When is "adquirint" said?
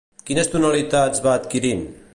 1.43-1.87